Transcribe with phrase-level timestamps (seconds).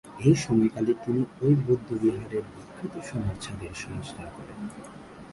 [0.19, 4.59] এই সময়কালে তিনি ঐ বৌদ্ধবিহারের বিখ্যাত সোনার ছাদের সংস্কার করেন।